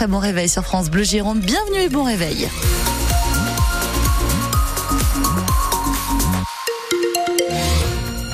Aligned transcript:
très 0.00 0.06
bon 0.06 0.18
réveil 0.18 0.48
sur 0.48 0.64
France 0.64 0.88
Bleu 0.88 1.02
Gironde. 1.02 1.40
Bienvenue 1.40 1.80
et 1.80 1.90
bon 1.90 2.04
réveil. 2.04 2.48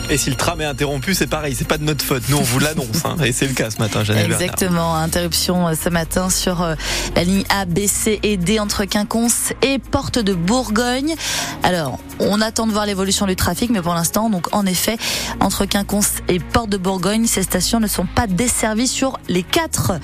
Et 0.08 0.16
si 0.16 0.30
le 0.30 0.36
tram 0.36 0.60
est 0.60 0.64
interrompu, 0.64 1.14
c'est 1.14 1.26
pareil, 1.26 1.56
c'est 1.56 1.66
pas 1.66 1.78
de 1.78 1.82
notre 1.82 2.04
faute. 2.04 2.22
Nous, 2.28 2.36
on 2.36 2.42
vous 2.42 2.60
l'annonce, 2.60 3.04
hein, 3.04 3.16
et 3.24 3.32
c'est 3.32 3.48
le 3.48 3.54
cas 3.54 3.70
ce 3.70 3.78
matin, 3.78 4.04
Jeanne 4.04 4.18
Exactement, 4.18 4.94
interruption 4.94 5.66
euh, 5.66 5.72
ce 5.74 5.88
matin 5.88 6.30
sur 6.30 6.62
euh, 6.62 6.76
la 7.16 7.24
ligne 7.24 7.42
A, 7.48 7.64
B, 7.64 7.80
C 7.88 8.20
et 8.22 8.36
D 8.36 8.60
entre 8.60 8.84
Quinconce 8.84 9.52
et 9.62 9.80
Porte 9.80 10.20
de 10.20 10.34
Bourgogne. 10.34 11.16
Alors, 11.64 11.98
on 12.20 12.40
attend 12.40 12.68
de 12.68 12.72
voir 12.72 12.86
l'évolution 12.86 13.26
du 13.26 13.34
trafic, 13.34 13.70
mais 13.70 13.82
pour 13.82 13.94
l'instant, 13.94 14.30
donc 14.30 14.54
en 14.54 14.66
effet, 14.66 14.98
entre 15.40 15.64
Quinconce 15.64 16.12
et 16.28 16.38
Porte 16.38 16.70
de 16.70 16.76
Bourgogne, 16.76 17.26
ces 17.26 17.42
stations 17.42 17.80
ne 17.80 17.88
sont 17.88 18.06
pas 18.06 18.28
desservies 18.28 18.86
sur 18.86 19.18
les 19.28 19.42
quatre 19.42 19.94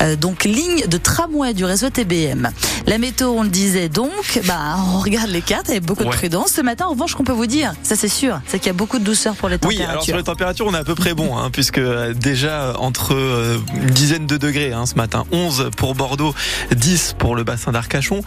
euh, 0.00 0.16
donc 0.16 0.44
ligne 0.44 0.86
de 0.86 0.96
tramway 0.96 1.54
du 1.54 1.64
réseau 1.64 1.90
TBM. 1.90 2.50
La 2.86 2.98
météo, 2.98 3.28
on 3.28 3.42
le 3.42 3.48
disait 3.48 3.88
donc, 3.88 4.40
bah 4.46 4.76
on 4.94 5.00
regarde 5.00 5.28
les 5.28 5.42
cartes 5.42 5.68
avec 5.68 5.84
beaucoup 5.84 6.04
de 6.04 6.08
prudence. 6.08 6.52
Ce 6.52 6.60
matin, 6.60 6.86
en 6.86 6.90
revanche, 6.90 7.14
qu'on 7.14 7.24
peut 7.24 7.32
vous 7.32 7.46
dire, 7.46 7.74
ça 7.82 7.96
c'est 7.96 8.08
sûr, 8.08 8.40
c'est 8.46 8.58
qu'il 8.58 8.68
y 8.68 8.70
a 8.70 8.74
beaucoup 8.74 8.98
de 8.98 9.04
douceur 9.04 9.34
pour 9.36 9.48
les 9.48 9.58
températures. 9.58 9.84
Oui, 9.86 9.90
alors 9.90 10.02
sur 10.02 10.16
les 10.16 10.22
températures, 10.22 10.66
on 10.66 10.74
est 10.74 10.78
à 10.78 10.84
peu 10.84 10.94
près 10.94 11.14
bon, 11.14 11.36
hein, 11.36 11.50
puisque 11.50 11.78
euh, 11.78 12.14
déjà 12.14 12.74
entre 12.78 13.14
euh, 13.14 13.58
une 13.74 13.90
dizaine 13.90 14.26
de 14.26 14.36
degrés 14.36 14.72
hein, 14.72 14.86
ce 14.86 14.94
matin, 14.94 15.24
11 15.32 15.70
pour 15.76 15.94
Bordeaux, 15.94 16.34
10 16.74 17.16
pour 17.18 17.36
le 17.36 17.44
bassin 17.44 17.72
d'Arcachon. 17.72 18.22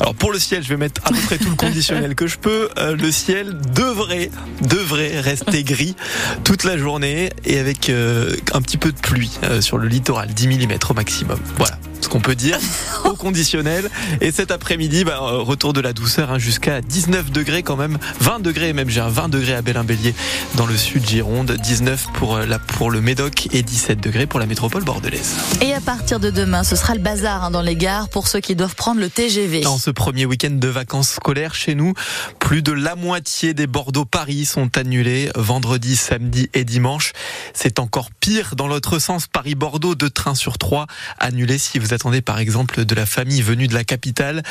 Alors 0.00 0.14
pour 0.14 0.32
le 0.32 0.38
ciel, 0.38 0.62
je 0.62 0.68
vais 0.68 0.76
mettre 0.76 1.00
à 1.04 1.10
peu 1.10 1.20
près 1.26 1.38
tout 1.38 1.50
le 1.50 1.56
conditionnel 1.56 2.14
que 2.14 2.26
je 2.26 2.38
peux. 2.38 2.68
le 2.76 3.10
ciel 3.10 3.56
devrait, 3.74 4.30
devrait 4.62 5.20
rester 5.20 5.64
gris 5.64 5.96
toute 6.44 6.64
la 6.64 6.76
journée 6.76 7.30
et 7.44 7.58
avec 7.58 7.90
un 7.90 8.62
petit 8.62 8.76
peu 8.76 8.92
de 8.92 8.98
pluie 8.98 9.38
sur 9.60 9.78
le 9.78 9.88
littoral, 9.88 10.28
10 10.32 10.48
mm 10.48 10.72
au 10.90 10.94
maximum. 10.94 11.13
Voilà 11.56 11.78
ce 12.04 12.08
qu'on 12.08 12.20
peut 12.20 12.34
dire 12.34 12.58
au 13.04 13.14
conditionnel. 13.14 13.90
Et 14.20 14.30
cet 14.30 14.50
après-midi, 14.50 15.04
bah, 15.04 15.18
euh, 15.22 15.38
retour 15.38 15.72
de 15.72 15.80
la 15.80 15.92
douceur 15.92 16.30
hein, 16.30 16.38
jusqu'à 16.38 16.80
19 16.82 17.32
degrés 17.32 17.62
quand 17.62 17.76
même, 17.76 17.98
20 18.20 18.40
degrés 18.40 18.72
même. 18.72 18.90
J'ai 18.90 19.00
un 19.00 19.08
20 19.08 19.30
degrés 19.30 19.54
à 19.54 19.62
Bélin-Bélier 19.62 20.14
dans 20.54 20.66
le 20.66 20.76
sud 20.76 21.06
Gironde, 21.06 21.52
19 21.52 22.08
pour 22.12 22.36
euh, 22.36 22.46
la, 22.46 22.58
pour 22.58 22.90
le 22.90 23.00
Médoc 23.00 23.48
et 23.52 23.62
17 23.62 24.00
degrés 24.00 24.26
pour 24.26 24.38
la 24.38 24.46
métropole 24.46 24.84
bordelaise. 24.84 25.34
Et 25.62 25.72
à 25.72 25.80
partir 25.80 26.20
de 26.20 26.30
demain, 26.30 26.62
ce 26.62 26.76
sera 26.76 26.94
le 26.94 27.00
bazar 27.00 27.44
hein, 27.44 27.50
dans 27.50 27.62
les 27.62 27.76
gares 27.76 28.10
pour 28.10 28.28
ceux 28.28 28.40
qui 28.40 28.54
doivent 28.54 28.74
prendre 28.74 29.00
le 29.00 29.08
TGV. 29.08 29.62
Dans 29.62 29.78
ce 29.78 29.90
premier 29.90 30.26
week-end 30.26 30.50
de 30.50 30.68
vacances 30.68 31.10
scolaires 31.10 31.54
chez 31.54 31.74
nous, 31.74 31.94
plus 32.38 32.60
de 32.60 32.72
la 32.72 32.96
moitié 32.96 33.54
des 33.54 33.66
Bordeaux-Paris 33.66 34.44
sont 34.44 34.76
annulés 34.76 35.30
vendredi, 35.36 35.96
samedi 35.96 36.50
et 36.52 36.64
dimanche. 36.64 37.12
C'est 37.54 37.78
encore 37.78 38.10
pire 38.20 38.56
dans 38.56 38.68
l'autre 38.68 38.98
sens. 38.98 39.26
Paris-Bordeaux, 39.26 39.94
deux 39.94 40.10
trains 40.10 40.34
sur 40.34 40.58
trois 40.58 40.86
annulés. 41.18 41.58
Si 41.58 41.78
vous 41.78 41.93
attendez 41.94 42.20
par 42.20 42.38
exemple 42.38 42.84
de 42.84 42.94
la 42.94 43.06
famille 43.06 43.42
venue 43.42 43.68
de 43.68 43.74
la 43.74 43.84
capitale, 43.84 44.42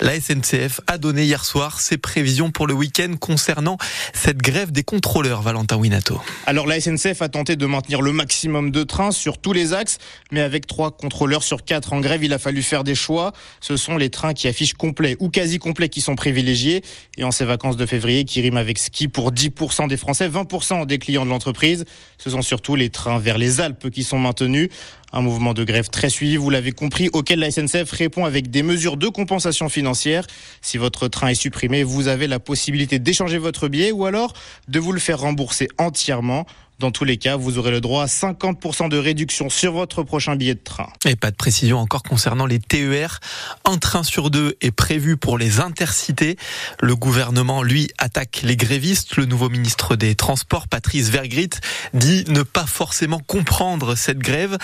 la 0.00 0.18
SNCF 0.18 0.80
a 0.86 0.98
donné 0.98 1.24
hier 1.24 1.44
soir 1.44 1.80
ses 1.80 1.98
prévisions 1.98 2.50
pour 2.50 2.66
le 2.66 2.74
week-end 2.74 3.14
concernant 3.20 3.76
cette 4.14 4.38
grève 4.38 4.72
des 4.72 4.84
contrôleurs, 4.84 5.42
Valentin 5.42 5.76
Winato. 5.76 6.20
Alors 6.46 6.66
la 6.66 6.80
SNCF 6.80 7.20
a 7.20 7.28
tenté 7.28 7.56
de 7.56 7.66
maintenir 7.66 8.00
le 8.02 8.12
maximum 8.12 8.70
de 8.70 8.82
trains 8.82 9.10
sur 9.10 9.38
tous 9.38 9.52
les 9.52 9.72
axes, 9.72 9.98
mais 10.30 10.40
avec 10.40 10.66
trois 10.66 10.90
contrôleurs 10.90 11.42
sur 11.42 11.64
quatre 11.64 11.92
en 11.92 12.00
grève, 12.00 12.24
il 12.24 12.32
a 12.32 12.38
fallu 12.38 12.62
faire 12.62 12.84
des 12.84 12.94
choix. 12.94 13.32
Ce 13.60 13.76
sont 13.76 13.96
les 13.96 14.10
trains 14.10 14.32
qui 14.32 14.48
affichent 14.48 14.74
complet 14.74 15.16
ou 15.20 15.28
quasi 15.28 15.58
complet 15.58 15.88
qui 15.88 16.00
sont 16.00 16.14
privilégiés. 16.14 16.82
Et 17.16 17.24
en 17.24 17.30
ces 17.30 17.44
vacances 17.44 17.76
de 17.76 17.86
février, 17.86 18.24
qui 18.24 18.40
riment 18.40 18.56
avec 18.56 18.78
ski 18.78 19.08
pour 19.08 19.32
10% 19.32 19.88
des 19.88 19.96
Français, 19.96 20.28
20% 20.28 20.86
des 20.86 20.98
clients 20.98 21.24
de 21.24 21.30
l'entreprise, 21.30 21.84
ce 22.18 22.30
sont 22.30 22.42
surtout 22.42 22.76
les 22.76 22.90
trains 22.90 23.18
vers 23.18 23.38
les 23.38 23.60
Alpes 23.60 23.90
qui 23.90 24.04
sont 24.04 24.18
maintenus. 24.18 24.68
Un 25.14 25.20
mouvement 25.20 25.52
de 25.52 25.62
grève 25.62 25.90
très 25.90 26.08
suivi, 26.08 26.38
vous 26.38 26.48
l'avez 26.48 26.72
compris, 26.72 27.10
auquel 27.12 27.40
la 27.40 27.50
SNCF 27.50 27.90
répond 27.92 28.24
avec 28.24 28.50
des 28.50 28.62
mesures 28.62 28.96
de 28.96 29.08
compensation 29.08 29.68
financière. 29.68 30.26
Si 30.62 30.78
votre 30.78 31.06
train 31.06 31.28
est 31.28 31.34
supprimé, 31.34 31.82
vous 31.82 32.08
avez 32.08 32.26
la 32.26 32.38
possibilité 32.38 32.98
d'échanger 32.98 33.36
votre 33.36 33.68
billet 33.68 33.92
ou 33.92 34.06
alors 34.06 34.32
de 34.68 34.78
vous 34.78 34.92
le 34.92 35.00
faire 35.00 35.20
rembourser 35.20 35.68
entièrement. 35.76 36.46
Dans 36.78 36.90
tous 36.90 37.04
les 37.04 37.16
cas, 37.16 37.36
vous 37.36 37.58
aurez 37.58 37.70
le 37.70 37.80
droit 37.80 38.02
à 38.02 38.06
50% 38.06 38.88
de 38.88 38.96
réduction 38.96 39.48
sur 39.48 39.72
votre 39.72 40.02
prochain 40.02 40.34
billet 40.34 40.54
de 40.54 40.60
train. 40.60 40.88
Et 41.04 41.14
pas 41.14 41.30
de 41.30 41.36
précision 41.36 41.78
encore 41.78 42.02
concernant 42.02 42.44
les 42.44 42.58
TER. 42.58 43.20
Un 43.64 43.78
train 43.78 44.02
sur 44.02 44.30
deux 44.30 44.56
est 44.60 44.72
prévu 44.72 45.16
pour 45.16 45.38
les 45.38 45.60
intercités. 45.60 46.36
Le 46.80 46.96
gouvernement, 46.96 47.62
lui, 47.62 47.88
attaque 47.98 48.40
les 48.42 48.56
grévistes. 48.56 49.16
Le 49.16 49.26
nouveau 49.26 49.48
ministre 49.48 49.94
des 49.94 50.16
Transports, 50.16 50.66
Patrice 50.66 51.08
Vergrit, 51.08 51.50
dit 51.94 52.24
ne 52.28 52.42
pas 52.42 52.66
forcément 52.66 53.20
comprendre 53.20 53.94
cette 53.94 54.18
grève. 54.18 54.58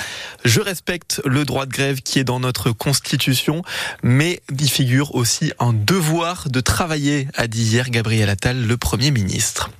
Je 0.44 0.60
respecte 0.60 1.22
le 1.24 1.44
droit 1.44 1.66
de 1.66 1.72
grève 1.72 2.00
qui 2.02 2.18
est 2.18 2.24
dans 2.24 2.40
notre 2.40 2.72
constitution, 2.72 3.62
mais 4.02 4.40
il 4.50 4.68
figure 4.68 5.14
aussi 5.14 5.52
un 5.58 5.72
devoir 5.72 6.48
de 6.48 6.60
travailler, 6.60 7.28
a 7.34 7.46
dit 7.46 7.62
hier 7.62 7.90
Gabriel 7.90 8.28
Attal, 8.28 8.66
le 8.66 8.76
Premier 8.76 9.10
ministre. 9.10 9.70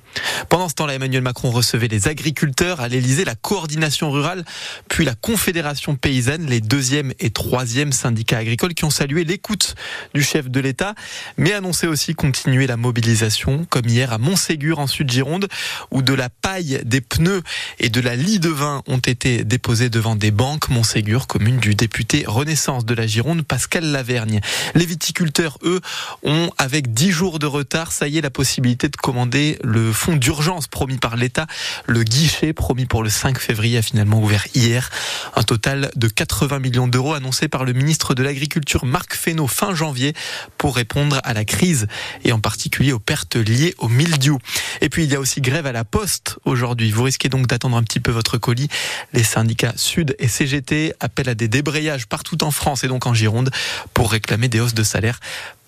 Pendant 0.49 0.69
ce 0.69 0.75
temps-là, 0.75 0.95
Emmanuel 0.95 1.21
Macron 1.21 1.51
recevait 1.51 1.87
les 1.87 2.07
agriculteurs 2.07 2.81
à 2.81 2.87
l'Elysée, 2.87 3.25
la 3.25 3.35
coordination 3.35 4.11
rurale, 4.11 4.45
puis 4.87 5.05
la 5.05 5.15
Confédération 5.15 5.95
paysanne, 5.95 6.45
les 6.47 6.61
deuxième 6.61 7.13
et 7.19 7.29
troisième 7.29 7.91
syndicats 7.91 8.37
agricoles 8.37 8.73
qui 8.73 8.85
ont 8.85 8.89
salué 8.89 9.23
l'écoute 9.23 9.75
du 10.13 10.23
chef 10.23 10.49
de 10.49 10.59
l'État, 10.59 10.95
mais 11.37 11.53
annoncé 11.53 11.87
aussi 11.87 12.15
continuer 12.15 12.67
la 12.67 12.77
mobilisation, 12.77 13.65
comme 13.69 13.87
hier 13.87 14.13
à 14.13 14.17
Montségur 14.17 14.79
en 14.79 14.87
Sud-Gironde, 14.87 15.47
où 15.91 16.01
de 16.01 16.13
la 16.13 16.29
paille, 16.29 16.81
des 16.85 17.01
pneus 17.01 17.41
et 17.79 17.89
de 17.89 18.01
la 18.01 18.15
lie 18.15 18.39
de 18.39 18.49
vin 18.49 18.83
ont 18.87 18.97
été 18.97 19.43
déposés 19.43 19.89
devant 19.89 20.15
des 20.15 20.31
banques. 20.31 20.69
Montségur, 20.69 21.27
commune 21.27 21.57
du 21.57 21.75
député 21.75 22.23
Renaissance 22.27 22.85
de 22.85 22.93
la 22.93 23.07
Gironde, 23.07 23.43
Pascal 23.43 23.85
Lavergne. 23.85 24.41
Les 24.75 24.85
viticulteurs, 24.85 25.57
eux, 25.63 25.81
ont, 26.23 26.49
avec 26.57 26.93
dix 26.93 27.11
jours 27.11 27.39
de 27.39 27.45
retard, 27.45 27.91
ça 27.91 28.07
y 28.07 28.17
est, 28.17 28.21
la 28.21 28.29
possibilité 28.29 28.89
de 28.89 28.97
commander 28.97 29.57
le 29.63 29.91
fonds 29.91 30.08
d'urgence 30.15 30.67
promis 30.67 30.97
par 30.97 31.15
l'État. 31.15 31.47
Le 31.85 32.03
guichet 32.03 32.53
promis 32.53 32.85
pour 32.85 33.03
le 33.03 33.09
5 33.09 33.39
février 33.39 33.77
a 33.77 33.81
finalement 33.81 34.21
ouvert 34.21 34.45
hier. 34.55 34.89
Un 35.35 35.43
total 35.43 35.91
de 35.95 36.07
80 36.07 36.59
millions 36.59 36.87
d'euros 36.87 37.13
annoncé 37.13 37.47
par 37.47 37.65
le 37.65 37.73
ministre 37.73 38.13
de 38.13 38.23
l'Agriculture 38.23 38.85
Marc 38.85 39.13
Fesneau 39.13 39.47
fin 39.47 39.73
janvier 39.73 40.13
pour 40.57 40.75
répondre 40.75 41.19
à 41.23 41.33
la 41.33 41.45
crise 41.45 41.87
et 42.23 42.31
en 42.31 42.39
particulier 42.39 42.91
aux 42.91 42.99
pertes 42.99 43.35
liées 43.35 43.75
au 43.77 43.89
mildiou. 43.89 44.39
Et 44.81 44.89
puis 44.89 45.03
il 45.03 45.11
y 45.11 45.15
a 45.15 45.19
aussi 45.19 45.41
grève 45.41 45.65
à 45.65 45.71
la 45.71 45.83
poste 45.83 46.39
aujourd'hui. 46.45 46.91
Vous 46.91 47.03
risquez 47.03 47.29
donc 47.29 47.47
d'attendre 47.47 47.77
un 47.77 47.83
petit 47.83 47.99
peu 47.99 48.11
votre 48.11 48.37
colis. 48.37 48.69
Les 49.13 49.23
syndicats 49.23 49.73
Sud 49.75 50.15
et 50.19 50.27
CGT 50.27 50.93
appellent 50.99 51.29
à 51.29 51.35
des 51.35 51.47
débrayages 51.47 52.07
partout 52.07 52.43
en 52.43 52.51
France 52.51 52.83
et 52.83 52.87
donc 52.87 53.05
en 53.05 53.13
Gironde 53.13 53.51
pour 53.93 54.11
réclamer 54.11 54.47
des 54.47 54.59
hausses 54.59 54.73
de 54.73 54.83
salaire 54.83 55.19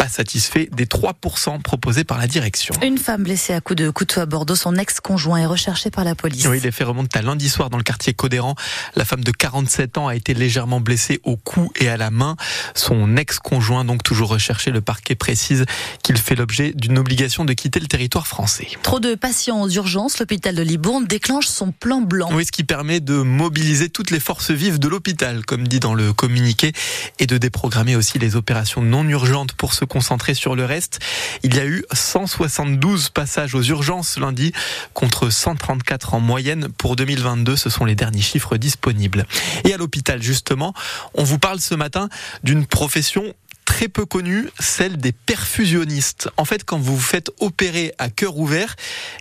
pas 0.01 0.09
satisfait 0.09 0.67
des 0.71 0.87
3% 0.87 1.61
proposés 1.61 2.03
par 2.03 2.17
la 2.17 2.25
direction. 2.25 2.73
Une 2.81 2.97
femme 2.97 3.21
blessée 3.21 3.53
à 3.53 3.61
coups 3.61 3.77
de 3.77 3.91
couteau 3.91 4.20
à 4.21 4.25
Bordeaux, 4.25 4.55
son 4.55 4.75
ex-conjoint 4.75 5.39
est 5.39 5.45
recherché 5.45 5.91
par 5.91 6.03
la 6.03 6.15
police. 6.15 6.45
Oui, 6.45 6.59
les 6.61 6.71
faits 6.71 6.87
remontent 6.87 7.19
à 7.19 7.21
lundi 7.21 7.49
soir 7.49 7.69
dans 7.69 7.77
le 7.77 7.83
quartier 7.83 8.13
Codéran. 8.13 8.55
La 8.95 9.03
femme 9.03 9.23
de 9.23 9.31
47 9.31 9.97
ans 9.97 10.07
a 10.07 10.15
été 10.15 10.33
légèrement 10.33 10.79
blessée 10.79 11.19
au 11.23 11.37
cou 11.37 11.71
et 11.75 11.89
à 11.89 11.97
la 11.97 12.11
main. 12.11 12.35
Son 12.75 13.17
ex-conjoint, 13.17 13.83
donc 13.83 14.03
toujours 14.03 14.29
recherché, 14.29 14.71
le 14.71 14.81
parquet 14.81 15.15
précise 15.15 15.65
qu'il 16.03 16.17
fait 16.17 16.35
l'objet 16.35 16.71
d'une 16.73 16.97
obligation 16.97 17.45
de 17.45 17.53
quitter 17.53 17.79
le 17.79 17.87
territoire 17.87 18.27
français. 18.27 18.67
Trop 18.83 18.99
de 18.99 19.15
patients 19.15 19.61
aux 19.61 19.69
urgences, 19.69 20.19
l'hôpital 20.19 20.55
de 20.55 20.61
Libourne 20.61 21.05
déclenche 21.05 21.47
son 21.47 21.71
plan 21.71 22.01
blanc. 22.01 22.29
Oui, 22.31 22.45
ce 22.45 22.51
qui 22.51 22.63
permet 22.63 22.99
de 22.99 23.15
mobiliser 23.15 23.89
toutes 23.89 24.11
les 24.11 24.19
forces 24.19 24.51
vives 24.51 24.79
de 24.79 24.87
l'hôpital, 24.87 25.43
comme 25.45 25.67
dit 25.67 25.79
dans 25.79 25.95
le 25.95 26.13
communiqué, 26.13 26.73
et 27.19 27.25
de 27.25 27.37
déprogrammer 27.37 27.95
aussi 27.95 28.19
les 28.19 28.35
opérations 28.35 28.81
non 28.81 29.03
urgentes 29.09 29.53
pour 29.53 29.73
se 29.73 29.83
concentré 29.83 30.35
sur 30.35 30.55
le 30.55 30.65
reste. 30.65 30.99
Il 31.43 31.55
y 31.55 31.59
a 31.59 31.65
eu 31.65 31.83
172 31.91 33.09
passages 33.09 33.55
aux 33.55 33.63
urgences 33.63 34.10
lundi 34.17 34.51
contre 34.93 35.29
134 35.29 36.13
en 36.13 36.19
moyenne 36.19 36.69
pour 36.77 36.95
2022. 36.95 37.55
Ce 37.55 37.69
sont 37.69 37.85
les 37.85 37.95
derniers 37.95 38.21
chiffres 38.21 38.57
disponibles. 38.57 39.25
Et 39.63 39.73
à 39.73 39.77
l'hôpital, 39.77 40.21
justement, 40.21 40.73
on 41.13 41.23
vous 41.23 41.39
parle 41.39 41.59
ce 41.59 41.75
matin 41.75 42.09
d'une 42.43 42.65
profession 42.65 43.33
très 43.71 43.87
peu 43.87 44.05
connue, 44.05 44.49
celle 44.59 44.97
des 44.97 45.13
perfusionnistes. 45.13 46.29
En 46.35 46.45
fait, 46.45 46.65
quand 46.65 46.77
vous 46.77 46.95
vous 46.95 47.01
faites 47.01 47.31
opérer 47.39 47.93
à 47.99 48.09
cœur 48.09 48.37
ouvert, 48.37 48.75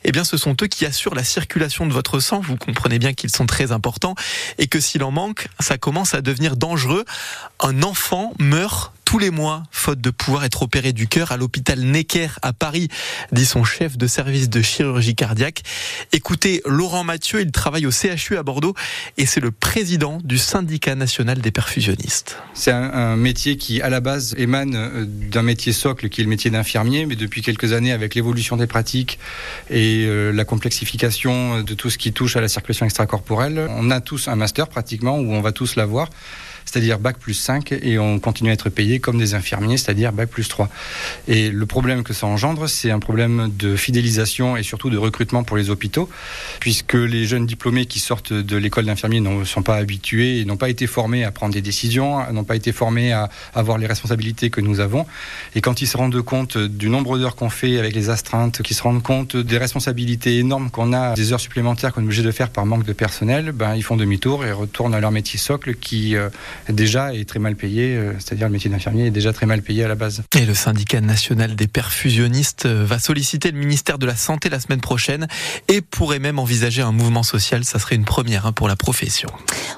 eh 0.05 0.11
bien, 0.11 0.25
ce 0.25 0.37
sont 0.37 0.57
eux 0.63 0.67
qui 0.67 0.85
assurent 0.85 1.15
la 1.15 1.23
circulation 1.23 1.87
de 1.87 1.93
votre 1.93 2.19
sang. 2.19 2.41
Vous 2.41 2.57
comprenez 2.57 2.99
bien 2.99 3.13
qu'ils 3.13 3.31
sont 3.31 3.47
très 3.47 3.71
importants 3.71 4.17
et 4.59 4.67
que 4.67 4.81
s'il 4.81 5.05
en 5.05 5.13
manque, 5.13 5.47
ça 5.61 5.79
commence 5.79 6.15
à 6.15 6.21
devenir 6.21 6.57
dangereux. 6.57 7.05
Un 7.61 7.83
enfant 7.85 8.33
meurt 8.41 8.93
tous 9.11 9.19
les 9.19 9.31
mois, 9.31 9.65
faute 9.73 10.01
de 10.01 10.11
pouvoir 10.11 10.45
être 10.45 10.63
opéré 10.63 10.93
du 10.93 11.09
cœur 11.09 11.33
à 11.33 11.37
l'hôpital 11.37 11.81
Necker 11.81 12.29
à 12.43 12.53
Paris, 12.53 12.87
dit 13.33 13.45
son 13.45 13.65
chef 13.65 13.99
de 13.99 14.07
service 14.07 14.49
de 14.49 14.63
chirurgie 14.63 15.17
cardiaque. 15.17 15.65
Écoutez, 16.13 16.63
Laurent 16.65 17.03
Mathieu, 17.03 17.41
il 17.41 17.51
travaille 17.51 17.87
au 17.87 17.91
CHU 17.91 18.37
à 18.37 18.45
Bordeaux 18.45 18.73
et 19.19 19.27
c'est 19.27 19.41
le 19.41 19.51
président 19.51 20.19
du 20.23 20.39
syndicat 20.39 20.95
national 20.95 21.41
des 21.41 21.51
perfusionnistes. 21.51 22.37
C'est 22.55 22.71
un, 22.71 23.17
métier 23.17 23.57
qui, 23.57 23.83
à 23.83 23.91
la 23.91 23.99
base, 23.99 24.37
émane 24.39 24.77
euh, 24.77 25.05
d'un 25.07 25.43
métier 25.43 25.73
socle 25.73 26.09
qui 26.09 26.21
est 26.21 26.25
le 26.25 26.31
métier 26.31 26.53
d'infirmier, 26.53 27.05
mais 27.05 27.17
depuis 27.17 27.43
quelques 27.43 27.73
années, 27.73 27.91
avec 27.91 28.15
l'évolution 28.15 28.57
des 28.57 28.69
pratiques 28.69 29.19
et 29.71 30.05
euh, 30.07 30.31
la 30.31 30.45
complexification 30.45 31.63
de 31.63 31.75
tout 31.75 31.91
ce 31.91 31.99
qui 31.99 32.13
touche 32.13 32.37
à 32.37 32.41
la 32.41 32.47
circulation 32.47 32.87
extracorporelle, 32.87 33.67
on 33.71 33.91
a 33.91 34.01
tous 34.01 34.29
un 34.29 34.37
master 34.37 34.69
pratiquement 34.69 35.19
où 35.19 35.33
on 35.33 35.41
va 35.41 35.51
tous 35.51 35.75
l'avoir 35.75 36.11
c'est-à-dire 36.71 36.99
bac 36.99 37.19
plus 37.19 37.35
5, 37.35 37.73
et 37.73 37.99
on 37.99 38.19
continue 38.21 38.51
à 38.51 38.53
être 38.53 38.71
payé 38.71 39.01
comme 39.01 39.19
des 39.19 39.35
infirmiers, 39.35 39.77
c'est-à-dire 39.77 40.13
bac 40.13 40.29
plus 40.29 40.49
3. 40.49 40.69
Et 41.27 41.51
le 41.51 41.67
problème 41.67 42.03
que 42.03 42.13
ça 42.13 42.27
engendre, 42.27 42.69
c'est 42.69 42.91
un 42.91 43.01
problème 43.01 43.51
de 43.59 43.75
fidélisation 43.77 44.57
et 44.57 44.63
surtout 44.63 44.91
de 44.91 44.99
recrutement 44.99 45.43
pour 45.43 45.57
les 45.57 45.71
hôpitaux, 45.71 46.09
puisque 46.61 46.95
les 46.95 47.25
jeunes 47.25 47.47
diplômés 47.47 47.87
qui 47.87 47.99
sortent 47.99 48.33
de 48.33 48.57
l'école 48.57 48.85
d'infirmiers 48.85 49.21
ne 49.21 49.45
sont 49.45 49.63
pas 49.63 49.77
habitués 49.77 50.41
et 50.41 50.45
n'ont 50.45 50.57
pas 50.57 50.69
été 50.69 50.87
formés 50.87 51.25
à 51.25 51.33
prendre 51.33 51.55
des 51.55 51.63
décisions, 51.63 52.31
n'ont 52.33 52.45
pas 52.45 52.57
été 52.57 52.73
formés 52.73 53.13
à 53.13 53.31
avoir 53.55 53.79
les 53.79 53.87
responsabilités 53.87 54.51
que 54.51 54.61
nous 54.61 54.81
avons. 54.81 55.07
Et 55.55 55.61
quand 55.61 55.83
ils 55.83 55.87
se 55.87 55.97
rendent 55.97 56.23
compte 56.23 56.57
du 56.57 56.89
nombre 56.89 57.19
d'heures 57.19 57.37
qu'on 57.37 57.51
fait 57.51 57.79
avec 57.79 57.95
les 57.95 58.11
astreintes, 58.11 58.63
qu'ils 58.63 58.77
se 58.77 58.83
rendent 58.83 59.03
compte 59.03 59.37
des 59.37 59.59
responsabilités 59.59 60.39
énormes 60.39 60.71
qu'on 60.71 60.93
a, 60.93 61.15
des 61.15 61.33
heures 61.33 61.41
supplémentaires 61.41 61.93
qu'on 61.93 62.03
est 62.03 62.05
obligé 62.05 62.23
de 62.23 62.31
faire 62.31 62.51
par 62.51 62.65
manque 62.65 62.85
de 62.85 62.93
personnel, 62.93 63.53
ben, 63.53 63.75
ils 63.75 63.83
font 63.83 63.97
demi-tour 63.97 64.45
et 64.45 64.53
retournent 64.53 64.95
à 64.95 65.01
leur 65.01 65.11
métier 65.11 65.39
socle 65.39 65.75
qui 65.75 66.17
euh, 66.17 66.29
déjà 66.69 67.15
est 67.15 67.29
très 67.29 67.39
mal 67.39 67.57
payé, 67.57 67.97
euh, 67.97 68.13
c'est-à-dire 68.19 68.47
le 68.47 68.53
métier 68.53 68.71
d'infirmier 68.71 69.07
est 69.07 69.11
déjà 69.11 69.33
très 69.33 69.47
mal 69.47 69.63
payé 69.63 69.85
à 69.85 69.89
la 69.89 69.95
base. 69.95 70.23
Et 70.37 70.45
le 70.45 70.55
syndicat 70.55 71.01
national 71.01 71.57
des 71.57 71.67
perfusionnistes 71.67 72.67
euh, 72.67 72.85
va 72.85 72.99
solliciter 72.99 73.51
le 73.51 73.59
ministère 73.59 73.99
de 73.99 74.07
la 74.07 74.17
Santé 74.17 74.49
la 74.49 74.61
semaine 74.61 74.81
prochaine 74.81 75.27
et 75.69 75.81
pourrait 75.81 76.19
même 76.19 76.39
envisager 76.39 76.83
un 76.83 76.93
mouvement 76.93 77.23
social. 77.23 77.65
Ça 77.65 77.79
serait 77.79 77.97
une 77.97 78.05
première 78.05 78.47
hein, 78.47 78.53
pour 78.53 78.69
la 78.69 78.77
profession. 78.77 79.29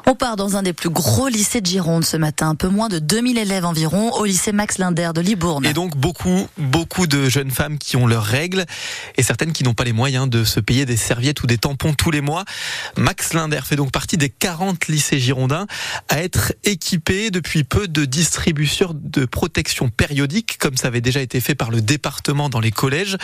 On 0.06 0.14
part 0.14 0.37
dans 0.37 0.56
un 0.56 0.62
des 0.62 0.73
plus 0.73 0.90
gros 0.90 1.29
lycées 1.29 1.61
de 1.61 1.67
Gironde 1.67 2.05
ce 2.05 2.17
matin. 2.17 2.50
Un 2.50 2.55
peu 2.55 2.69
moins 2.69 2.88
de 2.88 2.99
2000 2.99 3.38
élèves 3.38 3.64
environ 3.64 4.12
au 4.12 4.25
lycée 4.25 4.52
Max 4.52 4.79
Linder 4.79 5.11
de 5.14 5.20
Libourne. 5.20 5.64
Et 5.64 5.73
donc 5.73 5.96
beaucoup, 5.96 6.46
beaucoup 6.58 7.06
de 7.06 7.29
jeunes 7.29 7.50
femmes 7.50 7.79
qui 7.79 7.96
ont 7.96 8.06
leurs 8.06 8.25
règles 8.25 8.64
et 9.17 9.23
certaines 9.23 9.52
qui 9.52 9.64
n'ont 9.64 9.75
pas 9.75 9.84
les 9.84 9.93
moyens 9.93 10.29
de 10.29 10.44
se 10.44 10.61
payer 10.61 10.87
des 10.87 10.96
serviettes 10.96 11.43
ou 11.43 11.46
des 11.46 11.58
tampons 11.58 11.94
tous 11.94 12.11
les 12.11 12.20
mois. 12.20 12.44
Max 12.96 13.32
Linder 13.32 13.61
fait 13.64 13.76
donc 13.76 13.93
partie 13.93 14.17
des 14.17 14.29
40 14.29 14.88
lycées 14.88 15.19
girondins 15.19 15.67
à 16.08 16.23
être 16.23 16.52
équipés 16.72 17.30
depuis 17.30 17.64
peu 17.64 17.86
de 17.86 18.04
distributeurs 18.04 18.94
de 18.94 19.24
protection 19.24 19.88
périodique, 19.88 20.58
comme 20.58 20.76
ça 20.76 20.88
avait 20.88 21.00
déjà 21.00 21.20
été 21.20 21.40
fait 21.40 21.54
par 21.54 21.70
le 21.70 21.80
département 21.80 22.48
dans 22.48 22.60
les 22.60 22.70
collèges. 22.70 23.16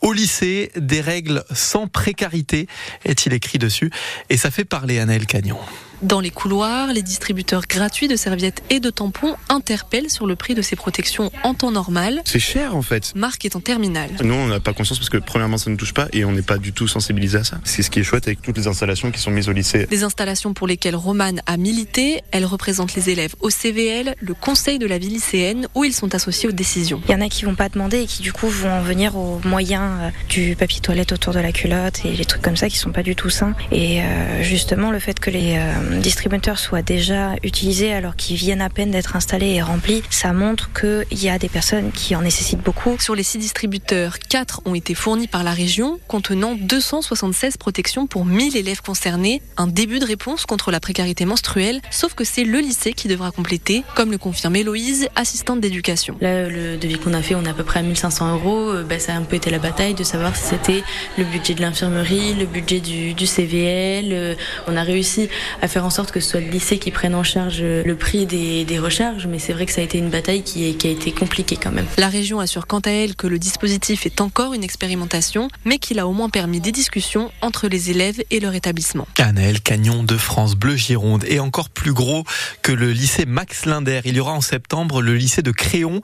Au 0.00 0.12
lycée, 0.12 0.72
des 0.76 1.00
règles 1.00 1.44
sans 1.52 1.86
précarité, 1.86 2.66
est-il 3.04 3.32
écrit 3.32 3.58
dessus. 3.58 3.90
Et 4.30 4.36
ça 4.36 4.50
fait 4.50 4.64
parler 4.64 4.98
Anaël 4.98 5.26
Cagnon. 5.26 5.58
Dans 6.04 6.20
les 6.20 6.30
couloirs, 6.30 6.92
les 6.92 7.00
distributeurs 7.00 7.62
gratuits 7.66 8.08
de 8.08 8.16
serviettes 8.16 8.62
et 8.68 8.78
de 8.78 8.90
tampons 8.90 9.36
interpellent 9.48 10.10
sur 10.10 10.26
le 10.26 10.36
prix 10.36 10.54
de 10.54 10.60
ces 10.60 10.76
protections 10.76 11.32
en 11.44 11.54
temps 11.54 11.70
normal. 11.70 12.20
C'est 12.26 12.38
cher 12.38 12.76
en 12.76 12.82
fait. 12.82 13.14
Marc 13.14 13.46
est 13.46 13.56
en 13.56 13.60
terminale. 13.60 14.10
Nous, 14.22 14.34
on 14.34 14.48
n'a 14.48 14.60
pas 14.60 14.74
conscience 14.74 14.98
parce 14.98 15.08
que 15.08 15.16
premièrement, 15.16 15.56
ça 15.56 15.70
ne 15.70 15.76
touche 15.76 15.94
pas 15.94 16.08
et 16.12 16.26
on 16.26 16.32
n'est 16.32 16.42
pas 16.42 16.58
du 16.58 16.74
tout 16.74 16.88
sensibilisé 16.88 17.38
à 17.38 17.44
ça. 17.44 17.58
C'est 17.64 17.82
ce 17.82 17.88
qui 17.88 18.00
est 18.00 18.02
chouette 18.02 18.26
avec 18.26 18.42
toutes 18.42 18.58
les 18.58 18.66
installations 18.66 19.10
qui 19.10 19.18
sont 19.18 19.30
mises 19.30 19.48
au 19.48 19.52
lycée. 19.52 19.86
Des 19.86 20.04
installations 20.04 20.52
pour 20.52 20.66
lesquelles 20.66 20.94
Romane 20.94 21.40
a 21.46 21.56
milité. 21.56 22.20
Elle 22.32 22.44
représente 22.44 22.94
les 22.94 23.08
élèves 23.08 23.34
au 23.40 23.48
CVL, 23.48 24.14
le 24.20 24.34
conseil 24.34 24.78
de 24.78 24.86
la 24.86 24.98
vie 24.98 25.08
lycéenne, 25.08 25.68
où 25.74 25.84
ils 25.84 25.94
sont 25.94 26.14
associés 26.14 26.50
aux 26.50 26.52
décisions. 26.52 27.00
Il 27.08 27.12
y 27.12 27.14
en 27.14 27.22
a 27.22 27.30
qui 27.30 27.46
vont 27.46 27.54
pas 27.54 27.70
demander 27.70 28.02
et 28.02 28.06
qui 28.06 28.20
du 28.20 28.34
coup 28.34 28.48
vont 28.48 28.70
en 28.70 28.82
venir 28.82 29.16
aux 29.16 29.40
moyens 29.46 29.90
euh, 30.02 30.10
du 30.28 30.54
papier 30.54 30.82
toilette 30.82 31.12
autour 31.12 31.32
de 31.32 31.40
la 31.40 31.52
culotte 31.52 32.04
et 32.04 32.10
les 32.10 32.26
trucs 32.26 32.42
comme 32.42 32.58
ça 32.58 32.68
qui 32.68 32.76
sont 32.76 32.92
pas 32.92 33.02
du 33.02 33.16
tout 33.16 33.30
sains. 33.30 33.54
Et 33.72 34.02
euh, 34.02 34.42
justement, 34.42 34.90
le 34.90 34.98
fait 34.98 35.18
que 35.18 35.30
les 35.30 35.56
euh, 35.56 35.93
distributeurs 36.00 36.58
soient 36.58 36.82
déjà 36.82 37.32
utilisés 37.42 37.92
alors 37.92 38.16
qu'ils 38.16 38.36
viennent 38.36 38.62
à 38.62 38.70
peine 38.70 38.90
d'être 38.90 39.16
installés 39.16 39.54
et 39.54 39.62
remplis, 39.62 40.02
ça 40.10 40.32
montre 40.32 40.70
qu'il 40.72 41.22
y 41.22 41.28
a 41.28 41.38
des 41.38 41.48
personnes 41.48 41.90
qui 41.92 42.14
en 42.16 42.22
nécessitent 42.22 42.62
beaucoup. 42.62 42.96
Sur 43.00 43.14
les 43.14 43.22
six 43.22 43.38
distributeurs, 43.38 44.18
quatre 44.18 44.60
ont 44.64 44.74
été 44.74 44.94
fournis 44.94 45.28
par 45.28 45.44
la 45.44 45.52
région, 45.52 45.98
contenant 46.08 46.54
276 46.54 47.56
protections 47.56 48.06
pour 48.06 48.24
1000 48.24 48.56
élèves 48.56 48.80
concernés. 48.80 49.42
Un 49.56 49.66
début 49.66 49.98
de 49.98 50.04
réponse 50.04 50.46
contre 50.46 50.70
la 50.70 50.80
précarité 50.80 51.24
menstruelle, 51.24 51.80
sauf 51.90 52.14
que 52.14 52.24
c'est 52.24 52.44
le 52.44 52.58
lycée 52.58 52.92
qui 52.92 53.08
devra 53.08 53.30
compléter, 53.30 53.84
comme 53.94 54.10
le 54.10 54.18
confirme 54.18 54.56
Héloïse, 54.56 55.08
assistante 55.16 55.60
d'éducation. 55.60 56.16
Là, 56.20 56.48
le 56.48 56.76
devis 56.76 56.98
qu'on 56.98 57.14
a 57.14 57.22
fait, 57.22 57.34
on 57.34 57.44
est 57.44 57.48
à 57.48 57.54
peu 57.54 57.64
près 57.64 57.80
à 57.80 57.82
1500 57.82 58.34
euros. 58.34 58.70
Euh, 58.70 58.84
bah, 58.84 58.98
ça 58.98 59.14
a 59.14 59.16
un 59.16 59.22
peu 59.22 59.36
été 59.36 59.50
la 59.50 59.58
bataille 59.58 59.94
de 59.94 60.04
savoir 60.04 60.36
si 60.36 60.44
c'était 60.44 60.82
le 61.18 61.24
budget 61.24 61.54
de 61.54 61.60
l'infirmerie, 61.60 62.34
le 62.34 62.46
budget 62.46 62.80
du, 62.80 63.14
du 63.14 63.26
CVL. 63.26 64.12
Euh, 64.12 64.34
On 64.68 64.76
a 64.76 64.82
réussi 64.82 65.28
à 65.62 65.68
faire 65.68 65.73
en 65.82 65.90
sorte 65.90 66.10
que 66.12 66.20
ce 66.20 66.30
soit 66.30 66.40
le 66.40 66.48
lycée 66.50 66.78
qui 66.78 66.90
prenne 66.90 67.14
en 67.14 67.24
charge 67.24 67.58
euh, 67.60 67.82
le 67.84 67.96
prix 67.96 68.26
des, 68.26 68.64
des 68.64 68.78
recharges, 68.78 69.26
mais 69.26 69.38
c'est 69.38 69.52
vrai 69.52 69.66
que 69.66 69.72
ça 69.72 69.80
a 69.80 69.84
été 69.84 69.98
une 69.98 70.10
bataille 70.10 70.42
qui, 70.42 70.68
est- 70.68 70.74
qui 70.74 70.86
a 70.86 70.90
été 70.90 71.12
compliquée 71.12 71.56
quand 71.60 71.72
même. 71.72 71.86
La 71.98 72.08
région 72.08 72.40
assure 72.40 72.66
quant 72.66 72.80
à 72.80 72.90
elle 72.90 73.16
que 73.16 73.26
le 73.26 73.38
dispositif 73.38 74.06
est 74.06 74.20
encore 74.20 74.54
une 74.54 74.62
expérimentation, 74.64 75.48
mais 75.64 75.78
qu'il 75.78 75.98
a 75.98 76.06
au 76.06 76.12
moins 76.12 76.28
permis 76.30 76.60
des 76.60 76.72
discussions 76.72 77.30
entre 77.40 77.68
les 77.68 77.90
élèves 77.90 78.22
et 78.30 78.40
leur 78.40 78.54
établissement. 78.54 79.06
Anaël 79.18 79.60
Cagnon 79.60 80.02
de 80.04 80.16
France 80.16 80.54
Bleu 80.54 80.76
Gironde 80.76 81.24
et 81.26 81.40
encore 81.40 81.70
plus 81.70 81.92
gros 81.92 82.24
que 82.62 82.72
le 82.72 82.92
lycée 82.92 83.24
Max 83.26 83.64
Linder. 83.66 84.00
Il 84.04 84.16
y 84.16 84.20
aura 84.20 84.32
en 84.32 84.40
septembre 84.40 85.00
le 85.02 85.14
lycée 85.14 85.42
de 85.42 85.50
Créon 85.50 86.00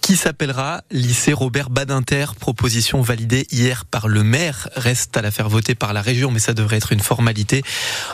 qui 0.00 0.16
s'appellera 0.16 0.82
lycée 0.90 1.32
Robert 1.32 1.70
Badinter. 1.70 2.26
Proposition 2.38 3.00
validée 3.02 3.46
hier 3.52 3.84
par 3.84 4.08
le 4.08 4.22
maire. 4.24 4.68
Reste 4.74 5.16
à 5.16 5.22
la 5.22 5.30
faire 5.30 5.48
voter 5.48 5.74
par 5.74 5.92
la 5.92 6.02
région, 6.02 6.30
mais 6.30 6.38
ça 6.40 6.52
devrait 6.54 6.76
être 6.76 6.92
une 6.92 7.00
formalité. 7.00 7.62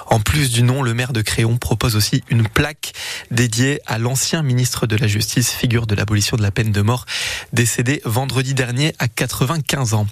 En 0.06 0.20
plus 0.20 0.50
du 0.50 0.62
nom, 0.62 0.82
le 0.82 0.94
maire 1.00 1.14
de 1.14 1.22
Créon 1.22 1.56
propose 1.56 1.96
aussi 1.96 2.22
une 2.28 2.46
plaque 2.46 2.92
dédiée 3.30 3.80
à 3.86 3.96
l'ancien 3.96 4.42
ministre 4.42 4.86
de 4.86 4.96
la 4.96 5.06
Justice, 5.06 5.50
figure 5.50 5.86
de 5.86 5.94
l'abolition 5.94 6.36
de 6.36 6.42
la 6.42 6.50
peine 6.50 6.72
de 6.72 6.82
mort, 6.82 7.06
décédé 7.54 8.02
vendredi 8.04 8.52
dernier 8.52 8.92
à 8.98 9.08
95 9.08 9.94
ans. 9.94 10.06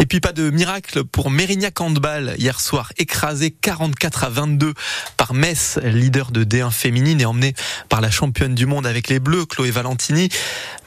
Et 0.00 0.06
puis 0.06 0.18
pas 0.18 0.32
de 0.32 0.50
miracle 0.50 1.04
pour 1.04 1.30
Mérignac 1.30 1.80
Handball 1.80 2.34
hier 2.38 2.58
soir, 2.58 2.92
écrasé 2.98 3.52
44 3.52 4.24
à 4.24 4.30
22 4.30 4.74
par 5.16 5.32
Metz, 5.32 5.78
leader 5.84 6.32
de 6.32 6.42
D1 6.42 6.72
féminine 6.72 7.20
et 7.20 7.24
emmené 7.24 7.54
par 7.88 8.00
la 8.00 8.10
championne 8.10 8.56
du 8.56 8.66
monde 8.66 8.84
avec 8.84 9.06
les 9.06 9.20
Bleus, 9.20 9.46
Chloé 9.46 9.70
Valentini. 9.70 10.28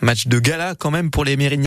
Match 0.02 0.28
de 0.28 0.38
gala 0.38 0.76
quand 0.78 0.92
même 0.92 1.12
pour 1.12 1.24
les 1.24 1.38
Mérignac. 1.38 1.56